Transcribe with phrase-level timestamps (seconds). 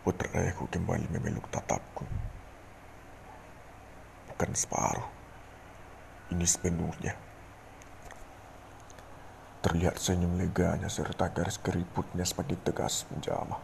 [0.00, 2.08] Putraku kembali memeluk tatapku.
[4.32, 5.04] Bukan separuh.
[6.32, 7.12] Ini sepenuhnya.
[9.60, 13.60] Terlihat senyum leganya serta garis keriputnya semakin tegas menjamah.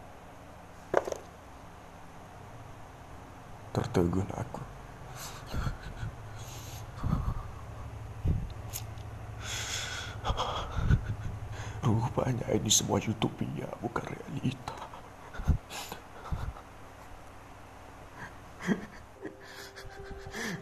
[3.73, 4.61] Tertegun aku.
[11.87, 14.26] Rupanya ini semua utopia, bukan realita.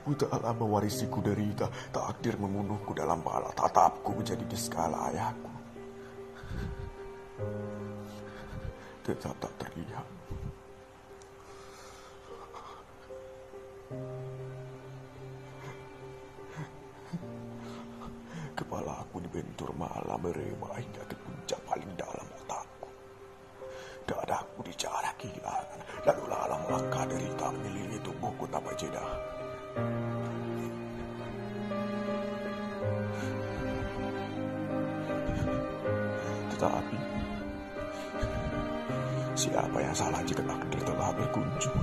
[0.04, 5.52] Tak lama mewarisiku derita, takdir membunuhku dalam bala tatapku menjadi di skala ayahku.
[9.00, 10.06] Tetap tak terlihat.
[18.54, 22.92] Kepala aku dibentur malam merema hingga ke puncak paling dalam otakku.
[24.04, 29.23] Dadaku dicara kehilangan, lalu lalang langkah derita mengelilingi tubuhku tanpa jeda.
[36.64, 36.96] Tetapi,
[39.36, 41.76] siapa yang salah jika takdir telah berkunjung?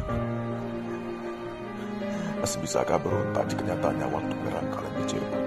[2.42, 5.44] Masih bisakah berontak jika nyatanya waktu merangkak lebih cepat?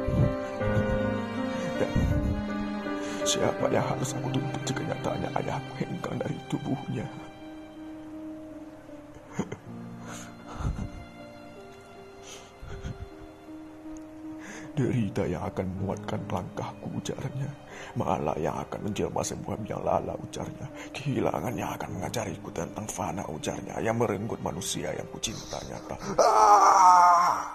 [1.82, 1.90] Dan
[3.26, 7.06] siapa yang harus aku tuntut jika nyatanya ayahku hengkang dari tubuhnya?
[14.74, 17.50] Derita yang akan menguatkan langkahku ujarnya.
[17.94, 20.66] Malah yang akan menjelma sebuah biang lala ujarnya.
[20.90, 23.78] Kehilangan yang akan mengajariku tentang fana ujarnya.
[23.78, 25.78] Yang merenggut manusia yang kucintanya.
[26.18, 27.54] Ah!